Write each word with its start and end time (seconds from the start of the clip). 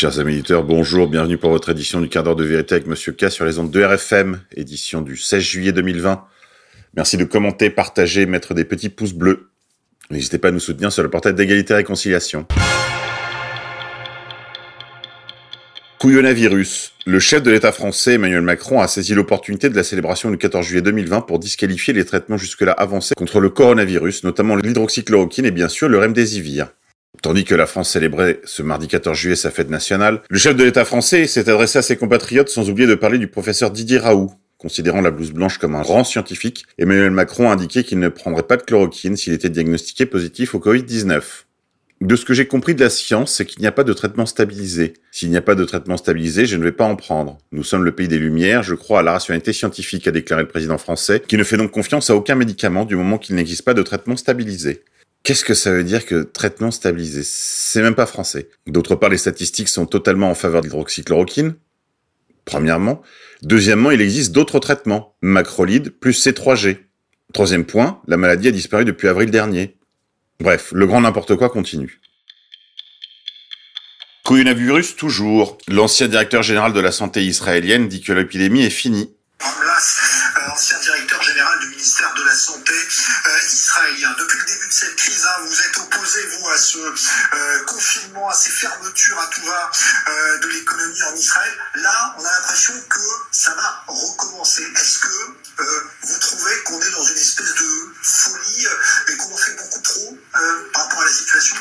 Chers 0.00 0.20
amis 0.20 0.34
éditeurs, 0.34 0.62
bonjour, 0.62 1.08
bienvenue 1.08 1.38
pour 1.38 1.50
votre 1.50 1.70
édition 1.70 2.00
du 2.00 2.08
quart 2.08 2.22
d'heure 2.22 2.36
de 2.36 2.44
vérité 2.44 2.76
avec 2.76 2.86
Monsieur 2.86 3.10
K 3.10 3.30
sur 3.30 3.44
les 3.44 3.58
ondes 3.58 3.72
de 3.72 3.82
RFM, 3.82 4.40
édition 4.54 5.02
du 5.02 5.16
16 5.16 5.42
juillet 5.42 5.72
2020. 5.72 6.24
Merci 6.94 7.16
de 7.16 7.24
commenter, 7.24 7.68
partager, 7.68 8.24
mettre 8.24 8.54
des 8.54 8.64
petits 8.64 8.90
pouces 8.90 9.12
bleus. 9.12 9.50
N'hésitez 10.12 10.38
pas 10.38 10.48
à 10.48 10.50
nous 10.52 10.60
soutenir 10.60 10.92
sur 10.92 11.02
le 11.02 11.10
portail 11.10 11.34
d'égalité 11.34 11.72
et 11.72 11.78
réconciliation. 11.78 12.46
Couillonavirus. 15.98 16.92
Le 17.04 17.18
chef 17.18 17.42
de 17.42 17.50
l'État 17.50 17.72
français, 17.72 18.12
Emmanuel 18.12 18.42
Macron, 18.42 18.80
a 18.80 18.86
saisi 18.86 19.14
l'opportunité 19.14 19.68
de 19.68 19.74
la 19.74 19.82
célébration 19.82 20.30
du 20.30 20.38
14 20.38 20.64
juillet 20.64 20.82
2020 20.82 21.22
pour 21.22 21.40
disqualifier 21.40 21.92
les 21.92 22.04
traitements 22.04 22.36
jusque-là 22.36 22.70
avancés 22.70 23.16
contre 23.16 23.40
le 23.40 23.48
coronavirus, 23.48 24.22
notamment 24.22 24.54
l'hydroxychloroquine 24.54 25.46
et 25.46 25.50
bien 25.50 25.68
sûr 25.68 25.88
le 25.88 25.98
remdesivir. 25.98 26.68
Tandis 27.22 27.44
que 27.44 27.54
la 27.54 27.66
France 27.66 27.90
célébrait 27.90 28.40
ce 28.44 28.62
mardi 28.62 28.86
14 28.86 29.16
juillet 29.16 29.36
sa 29.36 29.50
fête 29.50 29.70
nationale, 29.70 30.22
le 30.30 30.38
chef 30.38 30.56
de 30.56 30.64
l'État 30.64 30.84
français 30.84 31.26
s'est 31.26 31.48
adressé 31.48 31.78
à 31.78 31.82
ses 31.82 31.96
compatriotes 31.96 32.48
sans 32.48 32.70
oublier 32.70 32.86
de 32.86 32.94
parler 32.94 33.18
du 33.18 33.26
professeur 33.26 33.70
Didier 33.70 33.98
Raoult. 33.98 34.32
Considérant 34.56 35.00
la 35.00 35.10
blouse 35.10 35.32
blanche 35.32 35.58
comme 35.58 35.74
un 35.74 35.82
grand 35.82 36.04
scientifique, 36.04 36.64
Emmanuel 36.78 37.10
Macron 37.10 37.50
a 37.50 37.52
indiqué 37.52 37.84
qu'il 37.84 37.98
ne 37.98 38.08
prendrait 38.08 38.42
pas 38.44 38.56
de 38.56 38.62
chloroquine 38.62 39.16
s'il 39.16 39.32
était 39.32 39.50
diagnostiqué 39.50 40.06
positif 40.06 40.54
au 40.54 40.58
Covid-19. 40.58 41.22
De 42.00 42.14
ce 42.14 42.24
que 42.24 42.34
j'ai 42.34 42.46
compris 42.46 42.76
de 42.76 42.80
la 42.80 42.90
science, 42.90 43.34
c'est 43.34 43.44
qu'il 43.44 43.60
n'y 43.60 43.66
a 43.66 43.72
pas 43.72 43.82
de 43.82 43.92
traitement 43.92 44.26
stabilisé. 44.26 44.94
S'il 45.10 45.30
n'y 45.30 45.36
a 45.36 45.42
pas 45.42 45.56
de 45.56 45.64
traitement 45.64 45.96
stabilisé, 45.96 46.46
je 46.46 46.56
ne 46.56 46.62
vais 46.62 46.72
pas 46.72 46.84
en 46.84 46.94
prendre. 46.94 47.38
Nous 47.50 47.64
sommes 47.64 47.84
le 47.84 47.92
pays 47.92 48.06
des 48.06 48.18
Lumières, 48.18 48.62
je 48.62 48.74
crois 48.74 49.00
à 49.00 49.02
la 49.02 49.12
rationalité 49.12 49.52
scientifique, 49.52 50.06
a 50.06 50.12
déclaré 50.12 50.42
le 50.42 50.48
président 50.48 50.78
français, 50.78 51.20
qui 51.26 51.36
ne 51.36 51.42
fait 51.42 51.56
donc 51.56 51.72
confiance 51.72 52.10
à 52.10 52.14
aucun 52.14 52.36
médicament 52.36 52.84
du 52.84 52.94
moment 52.94 53.18
qu'il 53.18 53.34
n'existe 53.34 53.64
pas 53.64 53.74
de 53.74 53.82
traitement 53.82 54.16
stabilisé. 54.16 54.84
Qu'est-ce 55.22 55.44
que 55.44 55.54
ça 55.54 55.72
veut 55.72 55.84
dire 55.84 56.06
que 56.06 56.22
traitement 56.22 56.70
stabilisé? 56.70 57.22
C'est 57.24 57.82
même 57.82 57.94
pas 57.94 58.06
français. 58.06 58.48
D'autre 58.66 58.94
part, 58.94 59.10
les 59.10 59.18
statistiques 59.18 59.68
sont 59.68 59.86
totalement 59.86 60.30
en 60.30 60.34
faveur 60.34 60.62
de 60.62 60.66
l'hydroxychloroquine. 60.66 61.54
Premièrement. 62.44 63.02
Deuxièmement, 63.42 63.90
il 63.90 64.00
existe 64.00 64.32
d'autres 64.32 64.58
traitements. 64.58 65.14
Macrolide 65.20 65.90
plus 65.90 66.26
C3G. 66.26 66.78
Troisième 67.34 67.66
point, 67.66 68.00
la 68.06 68.16
maladie 68.16 68.48
a 68.48 68.52
disparu 68.52 68.86
depuis 68.86 69.06
avril 69.06 69.30
dernier. 69.30 69.76
Bref, 70.40 70.70
le 70.72 70.86
grand 70.86 71.02
n'importe 71.02 71.36
quoi 71.36 71.50
continue. 71.50 72.00
Coronavirus 74.24 74.96
toujours. 74.96 75.58
L'ancien 75.68 76.08
directeur 76.08 76.42
général 76.42 76.72
de 76.72 76.80
la 76.80 76.92
santé 76.92 77.24
israélienne 77.24 77.88
dit 77.88 78.02
que 78.02 78.12
l'épidémie 78.12 78.62
est 78.62 78.70
finie. 78.70 79.10
Euh, 79.40 80.52
ancien 80.52 80.78
directeur 80.80 81.22
général 81.22 81.58
du 81.60 81.68
ministère 81.68 82.12
de 82.14 82.24
la 82.24 82.34
Santé 82.34 82.72
euh, 82.72 83.46
israélien. 83.46 84.14
Depuis 84.18 84.38
le 84.38 84.44
début 84.44 84.68
de 84.68 84.72
cette 84.72 84.96
hein, 85.28 85.42
vous 85.44 85.60
êtes 85.60 85.76
opposé, 85.78 86.26
vous, 86.26 86.48
à 86.48 86.58
ce 86.58 86.78
euh, 86.78 87.64
confinement, 87.64 88.28
à 88.28 88.34
ces 88.34 88.50
fermetures 88.50 89.20
à 89.20 89.26
tout 89.26 89.42
va 89.42 89.70
de 90.42 90.48
l'économie 90.48 91.02
en 91.02 91.14
Israël. 91.14 91.54
Là, 91.76 92.14
on 92.18 92.24
a 92.24 92.30
l'impression 92.30 92.74
que 92.88 93.00
ça 93.32 93.54
va 93.54 93.84
recommencer. 93.86 94.62
Est-ce 94.62 94.98
que 95.00 95.36
vous 96.02 96.18
trouvez 96.18 96.62
qu'on 96.64 96.80
est 96.80 96.90
dans 96.90 97.04
une 97.04 97.16
espèce 97.16 97.54
de 97.54 97.94
folie 98.02 98.66
et 99.08 99.16
qu'on 99.16 99.32
en 99.32 99.36
fait 99.36 99.54
beaucoup 99.56 99.82
trop 99.82 100.18
par 100.72 100.82
rapport 100.82 101.00
à 101.00 101.04
la 101.04 101.12
situation? 101.12 101.56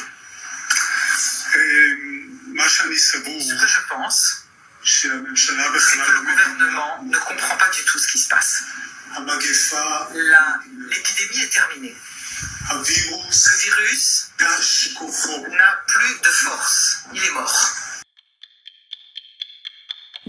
Ce 2.59 3.53
que 3.53 3.67
je 3.67 3.79
pense, 3.89 4.47
c'est 4.83 5.09
que 5.09 6.11
le 6.11 6.19
gouvernement 6.21 7.03
ne 7.03 7.17
comprend 7.17 7.46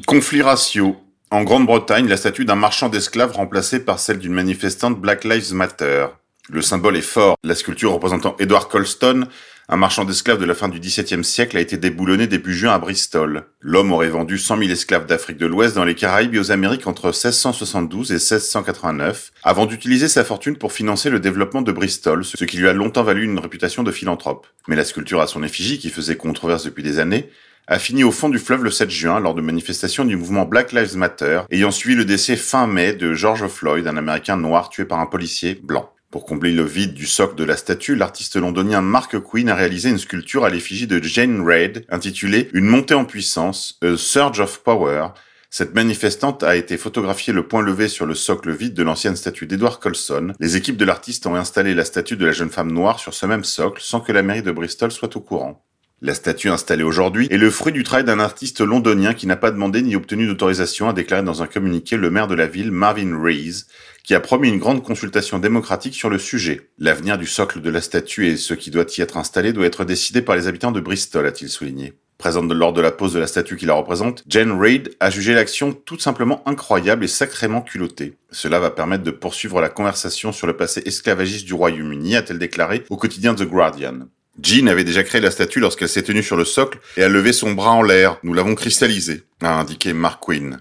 Conflit 0.08 0.40
ratio. 0.40 0.96
En 1.30 1.42
Grande-Bretagne, 1.42 2.08
la 2.08 2.16
statue 2.16 2.46
d'un 2.46 2.54
marchand 2.54 2.88
d'esclaves 2.88 3.32
remplacée 3.32 3.84
par 3.84 3.98
celle 3.98 4.18
d'une 4.18 4.32
manifestante 4.32 4.98
Black 4.98 5.24
Lives 5.24 5.52
Matter. 5.52 6.06
Le 6.48 6.62
symbole 6.62 6.96
est 6.96 7.02
fort. 7.02 7.36
La 7.44 7.54
sculpture 7.54 7.92
représentant 7.92 8.34
Edward 8.38 8.70
Colston 8.70 9.28
un 9.70 9.76
marchand 9.76 10.06
d'esclaves 10.06 10.38
de 10.38 10.46
la 10.46 10.54
fin 10.54 10.70
du 10.70 10.80
XVIIe 10.80 11.22
siècle 11.22 11.58
a 11.58 11.60
été 11.60 11.76
déboulonné 11.76 12.26
début 12.26 12.54
juin 12.54 12.72
à 12.72 12.78
Bristol. 12.78 13.44
L'homme 13.60 13.92
aurait 13.92 14.08
vendu 14.08 14.38
100 14.38 14.60
000 14.60 14.70
esclaves 14.70 15.04
d'Afrique 15.04 15.36
de 15.36 15.44
l'Ouest 15.44 15.74
dans 15.74 15.84
les 15.84 15.94
Caraïbes 15.94 16.34
et 16.34 16.38
aux 16.38 16.50
Amériques 16.50 16.86
entre 16.86 17.08
1672 17.08 18.10
et 18.10 18.14
1689, 18.14 19.30
avant 19.42 19.66
d'utiliser 19.66 20.08
sa 20.08 20.24
fortune 20.24 20.56
pour 20.56 20.72
financer 20.72 21.10
le 21.10 21.20
développement 21.20 21.60
de 21.60 21.70
Bristol, 21.70 22.24
ce 22.24 22.42
qui 22.46 22.56
lui 22.56 22.66
a 22.66 22.72
longtemps 22.72 23.02
valu 23.02 23.24
une 23.24 23.38
réputation 23.38 23.82
de 23.82 23.92
philanthrope. 23.92 24.46
Mais 24.68 24.76
la 24.76 24.86
sculpture 24.86 25.20
à 25.20 25.26
son 25.26 25.42
effigie, 25.42 25.78
qui 25.78 25.90
faisait 25.90 26.16
controverse 26.16 26.64
depuis 26.64 26.82
des 26.82 26.98
années, 26.98 27.28
a 27.68 27.78
fini 27.78 28.02
au 28.02 28.10
fond 28.10 28.30
du 28.30 28.38
fleuve 28.38 28.64
le 28.64 28.70
7 28.70 28.90
juin 28.90 29.20
lors 29.20 29.34
de 29.34 29.42
manifestations 29.42 30.06
du 30.06 30.16
mouvement 30.16 30.46
Black 30.46 30.72
Lives 30.72 30.96
Matter, 30.96 31.42
ayant 31.50 31.70
suivi 31.70 31.94
le 31.94 32.06
décès 32.06 32.36
fin 32.36 32.66
mai 32.66 32.94
de 32.94 33.12
George 33.12 33.46
Floyd, 33.46 33.86
un 33.86 33.98
Américain 33.98 34.38
noir 34.38 34.70
tué 34.70 34.86
par 34.86 35.00
un 35.00 35.06
policier 35.06 35.60
blanc. 35.62 35.92
Pour 36.10 36.24
combler 36.24 36.52
le 36.52 36.64
vide 36.64 36.94
du 36.94 37.04
socle 37.04 37.34
de 37.34 37.44
la 37.44 37.58
statue, 37.58 37.94
l'artiste 37.94 38.36
londonien 38.36 38.80
Mark 38.80 39.18
Quinn 39.18 39.50
a 39.50 39.54
réalisé 39.54 39.90
une 39.90 39.98
sculpture 39.98 40.46
à 40.46 40.48
l'effigie 40.48 40.86
de 40.86 41.02
Jane 41.02 41.46
Reid 41.46 41.84
intitulée 41.90 42.48
Une 42.54 42.64
montée 42.64 42.94
en 42.94 43.04
puissance, 43.04 43.78
A 43.82 43.98
Surge 43.98 44.40
of 44.40 44.62
Power. 44.62 45.08
Cette 45.50 45.74
manifestante 45.74 46.42
a 46.44 46.56
été 46.56 46.78
photographiée 46.78 47.34
le 47.34 47.46
point 47.46 47.60
levé 47.60 47.88
sur 47.88 48.06
le 48.06 48.14
socle 48.14 48.50
vide 48.50 48.72
de 48.72 48.82
l'ancienne 48.82 49.16
statue 49.16 49.46
d'Edward 49.46 49.78
Colson. 49.78 50.32
Les 50.40 50.56
équipes 50.56 50.78
de 50.78 50.86
l'artiste 50.86 51.26
ont 51.26 51.34
installé 51.34 51.74
la 51.74 51.84
statue 51.84 52.16
de 52.16 52.24
la 52.24 52.32
jeune 52.32 52.50
femme 52.50 52.72
noire 52.72 52.98
sur 52.98 53.12
ce 53.12 53.26
même 53.26 53.44
socle 53.44 53.82
sans 53.82 54.00
que 54.00 54.12
la 54.12 54.22
mairie 54.22 54.42
de 54.42 54.52
Bristol 54.52 54.90
soit 54.90 55.14
au 55.14 55.20
courant. 55.20 55.67
La 56.00 56.14
statue 56.14 56.48
installée 56.48 56.84
aujourd'hui 56.84 57.26
est 57.28 57.38
le 57.38 57.50
fruit 57.50 57.72
du 57.72 57.82
travail 57.82 58.04
d'un 58.04 58.20
artiste 58.20 58.60
londonien 58.60 59.14
qui 59.14 59.26
n'a 59.26 59.34
pas 59.34 59.50
demandé 59.50 59.82
ni 59.82 59.96
obtenu 59.96 60.28
d'autorisation, 60.28 60.88
a 60.88 60.92
déclaré 60.92 61.24
dans 61.24 61.42
un 61.42 61.48
communiqué 61.48 61.96
le 61.96 62.08
maire 62.08 62.28
de 62.28 62.36
la 62.36 62.46
ville, 62.46 62.70
Marvin 62.70 63.20
Rees, 63.20 63.64
qui 64.04 64.14
a 64.14 64.20
promis 64.20 64.48
une 64.48 64.60
grande 64.60 64.84
consultation 64.84 65.40
démocratique 65.40 65.96
sur 65.96 66.08
le 66.08 66.18
sujet. 66.18 66.70
L'avenir 66.78 67.18
du 67.18 67.26
socle 67.26 67.60
de 67.60 67.68
la 67.68 67.80
statue 67.80 68.28
et 68.28 68.36
ce 68.36 68.54
qui 68.54 68.70
doit 68.70 68.84
y 68.96 69.00
être 69.00 69.16
installé 69.16 69.52
doit 69.52 69.66
être 69.66 69.84
décidé 69.84 70.22
par 70.22 70.36
les 70.36 70.46
habitants 70.46 70.70
de 70.70 70.78
Bristol, 70.78 71.26
a-t-il 71.26 71.48
souligné. 71.48 71.94
Présente 72.16 72.52
lors 72.52 72.72
de 72.72 72.80
la 72.80 72.92
pose 72.92 73.12
de 73.12 73.18
la 73.18 73.26
statue 73.26 73.56
qui 73.56 73.66
la 73.66 73.74
représente, 73.74 74.22
Jane 74.28 74.52
Reid 74.52 74.94
a 75.00 75.10
jugé 75.10 75.34
l'action 75.34 75.72
tout 75.72 75.98
simplement 75.98 76.42
incroyable 76.46 77.04
et 77.04 77.08
sacrément 77.08 77.60
culottée. 77.60 78.16
Cela 78.30 78.60
va 78.60 78.70
permettre 78.70 79.02
de 79.02 79.10
poursuivre 79.10 79.60
la 79.60 79.68
conversation 79.68 80.30
sur 80.30 80.46
le 80.46 80.56
passé 80.56 80.80
esclavagiste 80.86 81.44
du 81.44 81.54
Royaume-Uni, 81.54 82.14
a-t-elle 82.14 82.38
déclaré 82.38 82.84
au 82.88 82.96
quotidien 82.96 83.34
The 83.34 83.42
Guardian. 83.42 84.06
Jean 84.40 84.68
avait 84.68 84.84
déjà 84.84 85.02
créé 85.02 85.20
la 85.20 85.30
statue 85.30 85.58
lorsqu'elle 85.58 85.88
s'est 85.88 86.02
tenue 86.02 86.22
sur 86.22 86.36
le 86.36 86.44
socle 86.44 86.78
et 86.96 87.02
a 87.02 87.08
levé 87.08 87.32
son 87.32 87.52
bras 87.52 87.72
en 87.72 87.82
l'air. 87.82 88.18
Nous 88.22 88.34
l'avons 88.34 88.54
cristallisé, 88.54 89.24
a 89.42 89.58
indiqué 89.58 89.92
Mark 89.92 90.22
Quinn. 90.22 90.60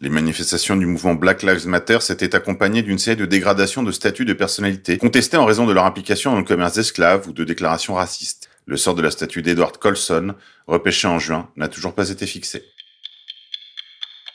Les 0.00 0.10
manifestations 0.10 0.76
du 0.76 0.84
mouvement 0.86 1.14
Black 1.14 1.42
Lives 1.42 1.66
Matter 1.68 2.00
s'étaient 2.00 2.34
accompagnées 2.34 2.82
d'une 2.82 2.98
série 2.98 3.16
de 3.16 3.24
dégradations 3.24 3.82
de 3.82 3.92
statuts 3.92 4.26
de 4.26 4.34
personnalités, 4.34 4.98
contestées 4.98 5.38
en 5.38 5.46
raison 5.46 5.66
de 5.66 5.72
leur 5.72 5.86
implication 5.86 6.32
dans 6.32 6.38
le 6.38 6.44
commerce 6.44 6.74
d'esclaves 6.74 7.28
ou 7.28 7.32
de 7.32 7.44
déclarations 7.44 7.94
racistes. 7.94 8.50
Le 8.66 8.76
sort 8.76 8.94
de 8.94 9.02
la 9.02 9.10
statue 9.10 9.40
d'Edward 9.40 9.78
Colson, 9.78 10.34
repêché 10.66 11.06
en 11.06 11.18
juin, 11.18 11.48
n'a 11.56 11.68
toujours 11.68 11.94
pas 11.94 12.10
été 12.10 12.26
fixé. 12.26 12.64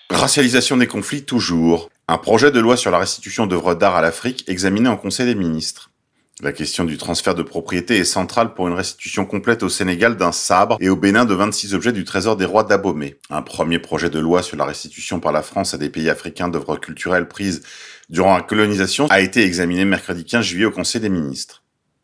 Racialisation 0.10 0.78
des 0.78 0.88
conflits 0.88 1.24
toujours. 1.24 1.90
Un 2.08 2.18
projet 2.18 2.52
de 2.52 2.60
loi 2.60 2.76
sur 2.78 2.90
la 2.90 3.00
restitution 3.00 3.46
d'œuvres 3.46 3.76
d'art 3.76 3.96
à 3.96 4.02
l'Afrique 4.02 4.46
examiné 4.48 4.90
en 4.90 4.98
Conseil 4.98 5.26
des 5.28 5.36
ministres. 5.36 5.91
La 6.44 6.54
question 6.54 6.86
du 6.86 6.98
transfert 6.98 7.36
de 7.36 7.44
propriété 7.44 7.98
est 7.98 8.04
centrale 8.04 8.56
pour 8.56 8.68
une 8.68 8.74
restitution 8.74 9.26
complète 9.26 9.62
au 9.62 9.70
Sénégal 9.70 10.18
d'un 10.18 10.32
sabre 10.32 10.76
et 10.80 10.90
au 10.90 10.96
Bénin 10.96 11.24
de 11.24 11.36
26 11.36 11.76
objets 11.76 11.92
du 11.92 12.04
trésor 12.04 12.36
des 12.36 12.46
rois 12.46 12.64
d'Abomey. 12.64 13.20
Un 13.30 13.44
premier 13.44 13.78
projet 13.78 14.10
de 14.10 14.18
loi 14.18 14.42
sur 14.42 14.58
la 14.58 14.66
restitution 14.66 15.20
par 15.20 15.34
la 15.34 15.44
France 15.44 15.76
à 15.76 15.78
des 15.78 15.92
pays 15.92 16.10
africains 16.10 16.48
d'œuvres 16.48 16.78
culturelles 16.78 17.28
prises 17.28 17.62
durant 18.10 18.36
la 18.36 18.42
colonisation 18.42 19.06
a 19.12 19.22
été 19.22 19.44
examiné 19.44 19.86
mercredi 19.86 20.26
15 20.26 20.44
juillet 20.44 20.66
au 20.66 20.72
Conseil 20.72 21.00
des 21.00 21.10
ministres. 21.10 21.62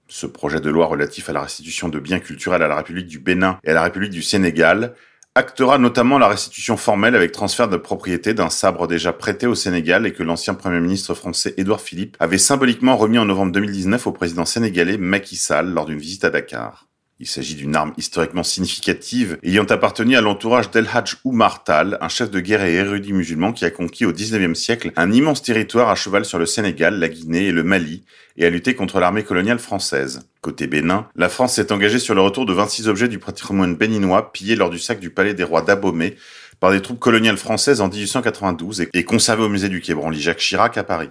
Ce 0.08 0.28
projet 0.28 0.62
de 0.62 0.70
loi 0.70 0.86
relatif 0.86 1.30
à 1.30 1.34
la 1.34 1.42
restitution 1.42 1.90
de 1.90 1.98
biens 1.98 2.20
culturels 2.20 2.62
à 2.62 2.68
la 2.68 2.76
République 2.76 3.08
du 3.08 3.18
Bénin 3.18 3.58
et 3.64 3.72
à 3.72 3.74
la 3.74 3.82
République 3.82 4.12
du 4.12 4.22
Sénégal 4.22 4.94
actera 5.38 5.78
notamment 5.78 6.18
la 6.18 6.28
restitution 6.30 6.78
formelle 6.78 7.16
avec 7.16 7.32
transfert 7.32 7.70
de 7.70 7.78
propriété 7.78 8.34
d'un 8.34 8.50
sabre 8.50 8.88
déjà 8.88 9.14
prêté 9.14 9.46
au 9.46 9.54
Sénégal 9.54 10.08
et 10.08 10.12
que 10.12 10.24
l'ancien 10.24 10.56
Premier 10.56 10.80
ministre 10.80 11.14
français 11.14 11.54
Édouard 11.58 11.80
Philippe 11.80 12.18
avait 12.20 12.40
symboliquement 12.40 12.98
remis 12.98 13.20
en 13.20 13.26
novembre 13.26 13.52
2019 13.52 14.08
au 14.08 14.12
président 14.12 14.46
sénégalais 14.46 14.98
Macky 14.98 15.36
Sall 15.36 15.70
lors 15.70 15.86
d'une 15.86 16.00
visite 16.00 16.26
à 16.26 16.32
Dakar. 16.32 16.87
Il 17.20 17.26
s'agit 17.26 17.56
d'une 17.56 17.76
arme 17.76 17.94
historiquement 17.98 18.44
significative 18.44 19.40
ayant 19.42 19.64
appartenu 19.64 20.16
à 20.16 20.22
l'entourage 20.22 20.70
d'El 20.70 20.88
Hadj 20.94 21.16
Oumar 21.24 21.64
Tal, 21.64 21.98
un 22.00 22.10
chef 22.10 22.30
de 22.30 22.40
guerre 22.40 22.64
et 22.64 22.76
érudit 22.76 23.12
musulman 23.12 23.54
qui 23.54 23.66
a 23.66 23.72
conquis 23.72 24.06
au 24.06 24.14
XIXe 24.14 24.58
siècle 24.58 24.92
un 24.96 25.12
immense 25.12 25.42
territoire 25.42 25.90
à 25.90 25.96
cheval 25.96 26.26
sur 26.26 26.38
le 26.38 26.46
Sénégal, 26.46 27.00
la 27.00 27.10
Guinée 27.10 27.46
et 27.46 27.52
le 27.52 27.64
Mali 27.64 28.04
et 28.38 28.46
a 28.46 28.52
lutté 28.52 28.76
contre 28.76 29.00
l'armée 29.00 29.24
coloniale 29.24 29.58
française. 29.58 30.30
Côté 30.42 30.68
Bénin, 30.68 31.08
la 31.16 31.28
France 31.28 31.56
s'est 31.56 31.72
engagée 31.72 31.98
sur 31.98 32.14
le 32.14 32.22
retour 32.22 32.46
de 32.46 32.54
26 32.54 32.88
objets 32.88 33.08
du 33.08 33.18
patrimoine 33.18 33.76
béninois 33.76 34.32
pillés 34.32 34.56
lors 34.56 34.70
du 34.70 34.78
sac 34.78 35.00
du 35.00 35.10
palais 35.10 35.34
des 35.34 35.44
rois 35.44 35.64
d'Abomey 35.64 36.16
par 36.60 36.70
des 36.70 36.84
troupes 36.84 37.00
coloniales 37.00 37.38
françaises 37.38 37.82
en 37.82 37.90
1892 37.90 38.86
et 38.94 39.04
conservés 39.04 39.44
au 39.44 39.50
musée 39.50 39.70
du 39.70 39.82
Quai 39.82 39.96
Branly 39.96 40.22
Jacques 40.22 40.38
Chirac 40.38 40.78
à 40.78 40.84
Paris. 40.84 41.10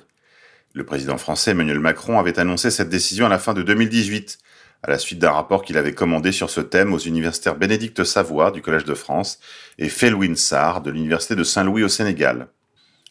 Le 0.73 0.85
président 0.85 1.19
français 1.19 1.51
Emmanuel 1.51 1.81
Macron 1.81 2.21
avait 2.21 2.39
annoncé 2.39 2.71
cette 2.71 2.91
décision 2.91 3.27
à 3.27 3.29
la 3.29 3.41
fin 3.41 3.55
de 3.55 3.63
2018 3.63 4.39
à 4.87 4.91
la 4.91 4.99
suite 4.99 5.19
d'un 5.19 5.33
rapport 5.33 5.65
qu'il 5.65 5.79
avait 5.79 5.93
commandé 5.93 6.31
sur 6.31 6.49
ce 6.49 6.61
thème 6.61 6.95
aux 6.95 6.99
universitaires 6.99 7.57
Bénédicte 7.57 8.05
Savoie 8.05 8.53
du 8.53 8.63
Collège 8.63 8.85
de 8.85 8.95
France 8.95 9.41
et 9.79 9.89
Felwin 9.89 10.37
Sarr 10.37 10.81
de 10.81 10.91
l'Université 10.91 11.35
de 11.35 11.43
Saint-Louis 11.43 11.83
au 11.83 11.89
Sénégal. 11.89 12.49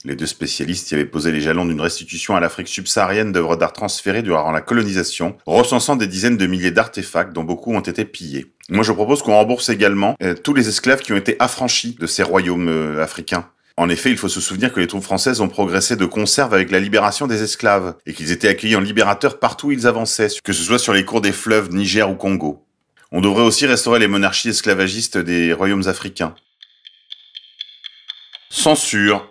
Les 0.06 0.16
deux 0.16 0.28
spécialistes 0.28 0.92
y 0.92 0.94
avaient 0.94 1.06
posé 1.06 1.32
les 1.32 1.42
jalons 1.42 1.66
d'une 1.66 1.82
restitution 1.82 2.36
à 2.36 2.40
l'Afrique 2.40 2.68
subsaharienne 2.68 3.32
d'œuvres 3.32 3.58
d'art 3.58 3.74
transférées 3.74 4.22
durant 4.22 4.52
la 4.52 4.62
colonisation, 4.62 5.36
recensant 5.48 5.96
des 5.96 6.08
dizaines 6.08 6.38
de 6.38 6.46
milliers 6.46 6.72
d'artefacts 6.72 7.34
dont 7.34 7.44
beaucoup 7.44 7.74
ont 7.74 7.82
été 7.82 8.06
pillés. 8.06 8.54
Moi 8.70 8.84
je 8.84 8.92
propose 8.94 9.22
qu'on 9.22 9.34
rembourse 9.34 9.70
également 9.70 10.16
euh, 10.24 10.36
tous 10.36 10.54
les 10.54 10.70
esclaves 10.70 11.02
qui 11.02 11.12
ont 11.12 11.18
été 11.18 11.36
affranchis 11.40 11.98
de 12.00 12.08
ces 12.08 12.24
royaumes 12.24 12.70
euh, 12.70 13.04
africains. 13.04 13.50
En 13.78 13.90
effet, 13.90 14.10
il 14.10 14.18
faut 14.18 14.30
se 14.30 14.40
souvenir 14.40 14.72
que 14.72 14.80
les 14.80 14.88
troupes 14.88 15.04
françaises 15.04 15.42
ont 15.42 15.50
progressé 15.50 15.98
de 15.98 16.06
conserve 16.06 16.54
avec 16.54 16.72
la 16.72 16.80
libération 16.80 17.28
des 17.28 17.44
esclaves, 17.44 17.96
et 18.06 18.14
qu'ils 18.14 18.32
étaient 18.32 18.48
accueillis 18.48 18.78
en 18.78 18.82
libérateurs 18.82 19.38
partout 19.38 19.68
où 19.68 19.72
ils 19.72 19.86
avançaient, 19.86 20.30
que 20.44 20.54
ce 20.54 20.64
soit 20.64 20.80
sur 20.80 20.94
les 20.94 21.04
cours 21.04 21.20
des 21.20 21.34
fleuves 21.34 21.74
Niger 21.74 22.10
ou 22.10 22.16
Congo. 22.16 22.66
On 23.12 23.20
devrait 23.20 23.44
aussi 23.44 23.66
restaurer 23.66 24.00
les 24.00 24.08
monarchies 24.08 24.50
esclavagistes 24.50 25.18
des 25.18 25.52
royaumes 25.52 25.88
africains. 25.88 26.36
Censure. 28.50 29.30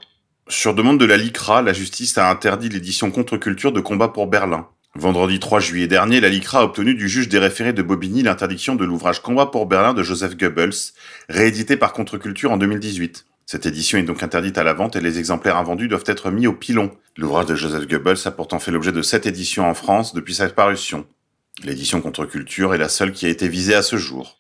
Sur 0.48 0.74
demande 0.74 1.00
de 1.00 1.06
la 1.06 1.16
LICRA, 1.16 1.62
la 1.62 1.72
justice 1.72 2.18
a 2.18 2.28
interdit 2.28 2.68
l'édition 2.68 3.10
contre-culture 3.10 3.72
de 3.72 3.80
Combat 3.80 4.08
pour 4.08 4.26
Berlin. 4.26 4.68
Vendredi 4.94 5.40
3 5.40 5.58
juillet 5.58 5.86
dernier, 5.88 6.20
la 6.20 6.28
LICRA 6.28 6.60
a 6.60 6.64
obtenu 6.64 6.94
du 6.94 7.08
juge 7.08 7.28
des 7.28 7.38
référés 7.38 7.72
de 7.72 7.82
Bobigny 7.82 8.22
l'interdiction 8.22 8.76
de 8.76 8.84
l'ouvrage 8.84 9.22
Combat 9.22 9.46
pour 9.46 9.64
Berlin 9.66 9.94
de 9.94 10.02
Joseph 10.02 10.36
Goebbels, 10.36 10.92
réédité 11.30 11.78
par 11.78 11.94
Contre-Culture 11.94 12.52
en 12.52 12.58
2018. 12.58 13.24
Cette 13.46 13.66
édition 13.66 13.98
est 13.98 14.04
donc 14.04 14.22
interdite 14.22 14.56
à 14.56 14.64
la 14.64 14.72
vente 14.72 14.96
et 14.96 15.00
les 15.00 15.18
exemplaires 15.18 15.58
invendus 15.58 15.88
doivent 15.88 16.04
être 16.06 16.30
mis 16.30 16.46
au 16.46 16.54
pilon. 16.54 16.90
L'ouvrage 17.16 17.46
de 17.46 17.54
Joseph 17.54 17.86
Goebbels 17.86 18.26
a 18.26 18.30
pourtant 18.30 18.58
fait 18.58 18.70
l'objet 18.70 18.92
de 18.92 19.02
sept 19.02 19.26
éditions 19.26 19.68
en 19.68 19.74
France 19.74 20.14
depuis 20.14 20.34
sa 20.34 20.48
parution. 20.48 21.06
L'édition 21.62 22.00
Contre-Culture 22.00 22.74
est 22.74 22.78
la 22.78 22.88
seule 22.88 23.12
qui 23.12 23.26
a 23.26 23.28
été 23.28 23.48
visée 23.48 23.74
à 23.74 23.82
ce 23.82 23.96
jour. 23.96 24.38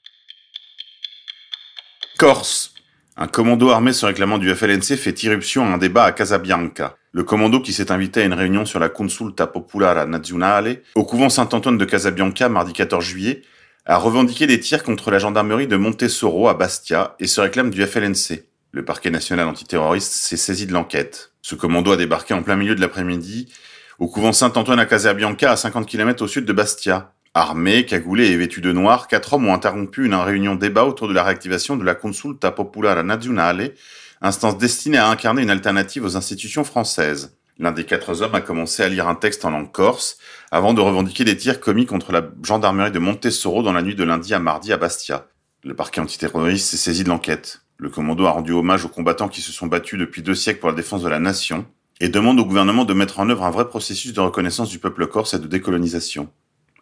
Corse. 2.18 2.72
Un 3.16 3.28
commando 3.28 3.70
armé 3.70 3.92
se 3.92 4.06
réclamant 4.06 4.38
du 4.38 4.52
FLNC 4.52 4.96
fait 4.96 5.22
irruption 5.22 5.64
à 5.64 5.68
un 5.68 5.78
débat 5.78 6.04
à 6.04 6.12
Casabianca. 6.12 6.96
Le 7.12 7.22
commando 7.22 7.60
qui 7.60 7.72
s'est 7.72 7.92
invité 7.92 8.22
à 8.22 8.24
une 8.24 8.32
réunion 8.32 8.64
sur 8.64 8.80
la 8.80 8.88
Consulta 8.88 9.46
Popolare 9.46 10.08
Nazionale 10.08 10.80
au 10.96 11.04
couvent 11.04 11.28
Saint-Antoine 11.28 11.78
de 11.78 11.84
Casabianca 11.84 12.48
mardi 12.48 12.72
14 12.72 13.04
juillet 13.04 13.42
a 13.86 13.98
revendiqué 13.98 14.46
des 14.46 14.58
tirs 14.58 14.82
contre 14.82 15.10
la 15.10 15.18
gendarmerie 15.18 15.68
de 15.68 15.76
Montesoro 15.76 16.48
à 16.48 16.54
Bastia 16.54 17.14
et 17.20 17.26
se 17.26 17.40
réclame 17.40 17.70
du 17.70 17.86
FLNC. 17.86 18.42
Le 18.74 18.84
parquet 18.84 19.12
national 19.12 19.46
antiterroriste 19.46 20.12
s'est 20.12 20.36
saisi 20.36 20.66
de 20.66 20.72
l'enquête. 20.72 21.30
Ce 21.42 21.54
commando 21.54 21.92
a 21.92 21.96
débarqué 21.96 22.34
en 22.34 22.42
plein 22.42 22.56
milieu 22.56 22.74
de 22.74 22.80
l'après-midi 22.80 23.46
au 24.00 24.08
couvent 24.08 24.32
Saint-Antoine 24.32 24.80
à 24.80 24.84
Casabianca 24.84 25.52
à 25.52 25.54
50 25.54 25.86
km 25.86 26.24
au 26.24 26.26
sud 26.26 26.44
de 26.44 26.52
Bastia. 26.52 27.12
Armés, 27.34 27.86
cagoulés 27.86 28.32
et 28.32 28.36
vêtus 28.36 28.60
de 28.60 28.72
noir, 28.72 29.06
quatre 29.06 29.34
hommes 29.34 29.46
ont 29.46 29.54
interrompu 29.54 30.06
une 30.06 30.16
réunion 30.16 30.56
débat 30.56 30.86
autour 30.86 31.06
de 31.06 31.14
la 31.14 31.22
réactivation 31.22 31.76
de 31.76 31.84
la 31.84 31.94
Consulta 31.94 32.50
Popolare 32.50 33.04
Nazionale, 33.04 33.74
instance 34.20 34.58
destinée 34.58 34.98
à 34.98 35.08
incarner 35.08 35.42
une 35.42 35.50
alternative 35.50 36.04
aux 36.04 36.16
institutions 36.16 36.64
françaises. 36.64 37.38
L'un 37.60 37.70
des 37.70 37.84
quatre 37.84 38.22
hommes 38.22 38.34
a 38.34 38.40
commencé 38.40 38.82
à 38.82 38.88
lire 38.88 39.06
un 39.06 39.14
texte 39.14 39.44
en 39.44 39.50
langue 39.50 39.70
corse, 39.70 40.18
avant 40.50 40.74
de 40.74 40.80
revendiquer 40.80 41.22
des 41.22 41.36
tirs 41.36 41.60
commis 41.60 41.86
contre 41.86 42.10
la 42.10 42.28
gendarmerie 42.42 42.90
de 42.90 42.98
Montessoro 42.98 43.62
dans 43.62 43.72
la 43.72 43.82
nuit 43.82 43.94
de 43.94 44.02
lundi 44.02 44.34
à 44.34 44.40
mardi 44.40 44.72
à 44.72 44.78
Bastia. 44.78 45.28
Le 45.62 45.76
parquet 45.76 46.00
antiterroriste 46.00 46.70
s'est 46.70 46.76
saisi 46.76 47.04
de 47.04 47.08
l'enquête. 47.10 47.63
Le 47.76 47.90
commando 47.90 48.26
a 48.26 48.30
rendu 48.30 48.52
hommage 48.52 48.84
aux 48.84 48.88
combattants 48.88 49.28
qui 49.28 49.40
se 49.40 49.52
sont 49.52 49.66
battus 49.66 49.98
depuis 49.98 50.22
deux 50.22 50.34
siècles 50.34 50.60
pour 50.60 50.68
la 50.68 50.76
défense 50.76 51.02
de 51.02 51.08
la 51.08 51.18
nation, 51.18 51.66
et 52.00 52.08
demande 52.08 52.38
au 52.38 52.44
gouvernement 52.44 52.84
de 52.84 52.94
mettre 52.94 53.20
en 53.20 53.28
œuvre 53.28 53.44
un 53.44 53.50
vrai 53.50 53.68
processus 53.68 54.12
de 54.12 54.20
reconnaissance 54.20 54.68
du 54.68 54.78
peuple 54.78 55.06
corse 55.06 55.34
et 55.34 55.38
de 55.38 55.46
décolonisation. 55.46 56.28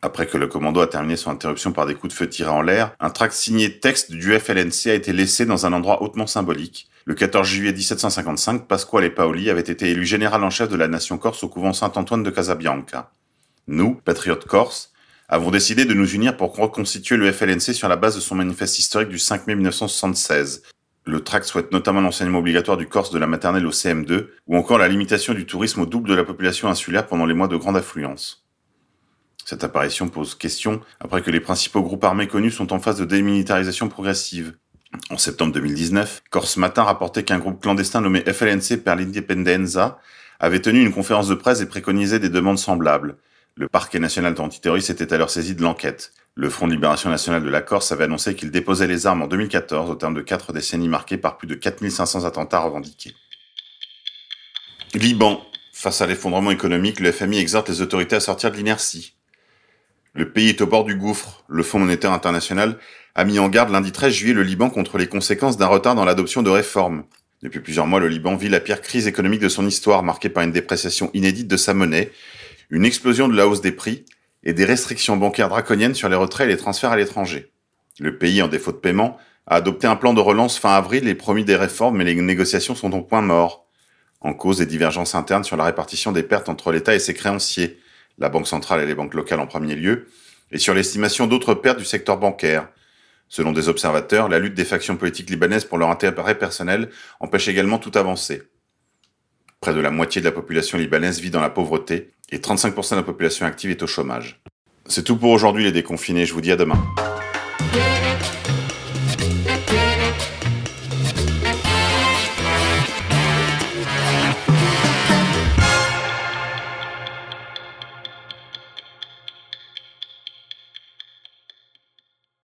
Après 0.02 0.26
que 0.26 0.36
le 0.36 0.48
commando 0.48 0.80
a 0.80 0.86
terminé 0.88 1.16
son 1.16 1.30
interruption 1.30 1.72
par 1.72 1.86
des 1.86 1.94
coups 1.94 2.12
de 2.12 2.18
feu 2.18 2.28
tirés 2.28 2.50
en 2.50 2.60
l'air, 2.60 2.94
un 2.98 3.10
tract 3.10 3.34
signé 3.34 3.78
texte 3.78 4.10
du 4.10 4.38
FLNC 4.38 4.88
a 4.88 4.94
été 4.94 5.12
laissé 5.12 5.46
dans 5.46 5.64
un 5.64 5.72
endroit 5.72 6.02
hautement 6.02 6.26
symbolique. 6.26 6.88
Le 7.04 7.14
14 7.14 7.46
juillet 7.46 7.72
1755, 7.72 8.66
Pasquale 8.66 9.14
Paoli 9.14 9.48
avait 9.48 9.60
été 9.60 9.90
élu 9.90 10.04
général 10.04 10.42
en 10.42 10.50
chef 10.50 10.68
de 10.68 10.76
la 10.76 10.88
nation 10.88 11.18
corse 11.18 11.44
au 11.44 11.48
couvent 11.48 11.72
Saint-Antoine 11.72 12.24
de 12.24 12.30
Casabianca. 12.30 13.12
Nous, 13.68 13.94
patriotes 13.94 14.46
corses, 14.46 14.92
avons 15.28 15.50
décidé 15.50 15.84
de 15.84 15.94
nous 15.94 16.10
unir 16.12 16.36
pour 16.36 16.56
reconstituer 16.56 17.16
le 17.16 17.30
FLNC 17.30 17.72
sur 17.72 17.88
la 17.88 17.96
base 17.96 18.16
de 18.16 18.20
son 18.20 18.34
manifeste 18.34 18.78
historique 18.78 19.08
du 19.08 19.18
5 19.18 19.46
mai 19.46 19.54
1976. 19.54 20.62
Le 21.04 21.20
tract 21.20 21.46
souhaite 21.46 21.72
notamment 21.72 22.00
l'enseignement 22.00 22.38
obligatoire 22.38 22.76
du 22.76 22.86
corse 22.86 23.10
de 23.10 23.18
la 23.18 23.26
maternelle 23.26 23.66
au 23.66 23.70
CM2, 23.70 24.28
ou 24.46 24.56
encore 24.56 24.78
la 24.78 24.88
limitation 24.88 25.34
du 25.34 25.46
tourisme 25.46 25.80
au 25.80 25.86
double 25.86 26.08
de 26.08 26.14
la 26.14 26.24
population 26.24 26.68
insulaire 26.68 27.06
pendant 27.06 27.26
les 27.26 27.34
mois 27.34 27.48
de 27.48 27.56
grande 27.56 27.76
affluence. 27.76 28.46
Cette 29.44 29.64
apparition 29.64 30.08
pose 30.08 30.36
question 30.36 30.80
après 31.00 31.22
que 31.22 31.30
les 31.30 31.40
principaux 31.40 31.82
groupes 31.82 32.04
armés 32.04 32.28
connus 32.28 32.52
sont 32.52 32.72
en 32.72 32.78
phase 32.78 32.98
de 32.98 33.04
démilitarisation 33.04 33.88
progressive. 33.88 34.54
En 35.10 35.18
septembre 35.18 35.52
2019, 35.54 36.22
Corse 36.30 36.56
Matin 36.56 36.84
rapportait 36.84 37.24
qu'un 37.24 37.38
groupe 37.38 37.60
clandestin 37.60 38.00
nommé 38.00 38.20
FLNC 38.20 38.84
per 38.84 38.94
l'Indipendenza 38.94 39.98
avait 40.38 40.60
tenu 40.60 40.82
une 40.82 40.92
conférence 40.92 41.28
de 41.28 41.34
presse 41.34 41.60
et 41.60 41.66
préconisait 41.66 42.18
des 42.20 42.28
demandes 42.28 42.58
semblables. 42.58 43.16
Le 43.56 43.68
parquet 43.68 43.98
national 43.98 44.34
d'antiterroristes 44.34 44.90
était 44.90 45.12
alors 45.12 45.30
saisi 45.30 45.54
de 45.54 45.62
l'enquête. 45.62 46.12
Le 46.34 46.48
Front 46.48 46.66
de 46.66 46.72
libération 46.72 47.10
nationale 47.10 47.44
de 47.44 47.50
la 47.50 47.60
Corse 47.60 47.92
avait 47.92 48.04
annoncé 48.04 48.34
qu'il 48.34 48.50
déposait 48.50 48.86
les 48.86 49.06
armes 49.06 49.20
en 49.20 49.26
2014 49.26 49.90
au 49.90 49.94
terme 49.96 50.14
de 50.14 50.22
quatre 50.22 50.54
décennies 50.54 50.88
marquées 50.88 51.18
par 51.18 51.36
plus 51.36 51.46
de 51.46 51.54
4500 51.54 52.24
attentats 52.24 52.60
revendiqués. 52.60 53.14
Liban. 54.94 55.42
Face 55.74 56.00
à 56.00 56.06
l'effondrement 56.06 56.50
économique, 56.50 57.00
le 57.00 57.12
FMI 57.12 57.38
exhorte 57.38 57.68
les 57.68 57.82
autorités 57.82 58.16
à 58.16 58.20
sortir 58.20 58.50
de 58.50 58.56
l'inertie. 58.56 59.14
Le 60.14 60.30
pays 60.30 60.50
est 60.50 60.60
au 60.60 60.66
bord 60.66 60.84
du 60.84 60.94
gouffre. 60.94 61.44
Le 61.48 61.62
Fonds 61.62 61.78
monétaire 61.78 62.12
international 62.12 62.78
a 63.14 63.24
mis 63.24 63.38
en 63.38 63.48
garde 63.48 63.70
lundi 63.70 63.92
13 63.92 64.12
juillet 64.12 64.34
le 64.34 64.42
Liban 64.42 64.70
contre 64.70 64.96
les 64.96 65.08
conséquences 65.08 65.58
d'un 65.58 65.66
retard 65.66 65.94
dans 65.94 66.04
l'adoption 66.04 66.42
de 66.42 66.50
réformes. 66.50 67.04
Depuis 67.42 67.60
plusieurs 67.60 67.86
mois, 67.86 68.00
le 68.00 68.08
Liban 68.08 68.36
vit 68.36 68.48
la 68.48 68.60
pire 68.60 68.80
crise 68.80 69.06
économique 69.06 69.40
de 69.40 69.48
son 69.48 69.66
histoire, 69.66 70.02
marquée 70.02 70.28
par 70.30 70.44
une 70.44 70.52
dépréciation 70.52 71.10
inédite 71.12 71.48
de 71.48 71.56
sa 71.56 71.74
monnaie, 71.74 72.10
une 72.70 72.86
explosion 72.86 73.28
de 73.28 73.36
la 73.36 73.46
hausse 73.48 73.60
des 73.60 73.72
prix 73.72 74.04
et 74.44 74.52
des 74.52 74.64
restrictions 74.64 75.16
bancaires 75.16 75.48
draconiennes 75.48 75.94
sur 75.94 76.08
les 76.08 76.16
retraits 76.16 76.46
et 76.46 76.50
les 76.50 76.56
transferts 76.56 76.92
à 76.92 76.96
l'étranger. 76.96 77.52
Le 78.00 78.18
pays, 78.18 78.42
en 78.42 78.48
défaut 78.48 78.72
de 78.72 78.76
paiement, 78.76 79.18
a 79.46 79.56
adopté 79.56 79.86
un 79.86 79.96
plan 79.96 80.14
de 80.14 80.20
relance 80.20 80.58
fin 80.58 80.74
avril 80.74 81.08
et 81.08 81.14
promis 81.14 81.44
des 81.44 81.56
réformes, 81.56 81.96
mais 81.96 82.04
les 82.04 82.14
négociations 82.14 82.74
sont 82.74 82.92
au 82.92 83.02
point 83.02 83.22
mort. 83.22 83.66
En 84.20 84.34
cause 84.34 84.58
des 84.58 84.66
divergences 84.66 85.14
internes 85.14 85.44
sur 85.44 85.56
la 85.56 85.64
répartition 85.64 86.12
des 86.12 86.22
pertes 86.22 86.48
entre 86.48 86.72
l'État 86.72 86.94
et 86.94 87.00
ses 87.00 87.14
créanciers, 87.14 87.78
la 88.18 88.28
Banque 88.28 88.46
centrale 88.46 88.80
et 88.80 88.86
les 88.86 88.94
banques 88.94 89.14
locales 89.14 89.40
en 89.40 89.46
premier 89.46 89.74
lieu, 89.74 90.06
et 90.52 90.58
sur 90.58 90.74
l'estimation 90.74 91.26
d'autres 91.26 91.54
pertes 91.54 91.78
du 91.78 91.84
secteur 91.84 92.18
bancaire. 92.18 92.68
Selon 93.28 93.52
des 93.52 93.68
observateurs, 93.68 94.28
la 94.28 94.38
lutte 94.38 94.54
des 94.54 94.64
factions 94.64 94.96
politiques 94.96 95.30
libanaises 95.30 95.64
pour 95.64 95.78
leur 95.78 95.90
intérêt 95.90 96.38
personnel 96.38 96.90
empêche 97.18 97.48
également 97.48 97.78
toute 97.78 97.96
avancée. 97.96 98.42
Près 99.62 99.72
de 99.72 99.78
la 99.78 99.92
moitié 99.92 100.20
de 100.20 100.26
la 100.26 100.32
population 100.32 100.76
libanaise 100.76 101.20
vit 101.20 101.30
dans 101.30 101.40
la 101.40 101.48
pauvreté 101.48 102.10
et 102.32 102.38
35% 102.38 102.90
de 102.90 102.96
la 102.96 103.02
population 103.04 103.46
active 103.46 103.70
est 103.70 103.80
au 103.84 103.86
chômage. 103.86 104.42
C'est 104.86 105.04
tout 105.04 105.16
pour 105.16 105.30
aujourd'hui 105.30 105.62
les 105.62 105.70
déconfinés, 105.70 106.26
je 106.26 106.34
vous 106.34 106.40
dis 106.40 106.50
à 106.50 106.56
demain. 106.56 106.82